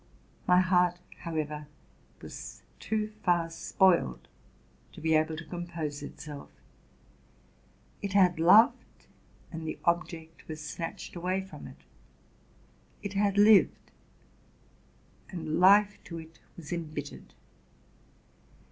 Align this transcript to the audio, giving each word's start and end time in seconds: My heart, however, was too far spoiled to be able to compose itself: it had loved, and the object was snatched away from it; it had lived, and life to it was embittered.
My 0.47 0.61
heart, 0.61 0.97
however, 1.19 1.67
was 2.23 2.63
too 2.79 3.13
far 3.21 3.51
spoiled 3.51 4.27
to 4.93 4.99
be 4.99 5.13
able 5.13 5.37
to 5.37 5.45
compose 5.45 6.01
itself: 6.01 6.49
it 8.01 8.13
had 8.13 8.39
loved, 8.39 9.05
and 9.51 9.67
the 9.67 9.77
object 9.85 10.47
was 10.47 10.59
snatched 10.59 11.15
away 11.15 11.41
from 11.41 11.67
it; 11.67 11.83
it 13.03 13.13
had 13.13 13.37
lived, 13.37 13.91
and 15.29 15.59
life 15.59 15.99
to 16.05 16.17
it 16.17 16.39
was 16.57 16.73
embittered. 16.73 17.35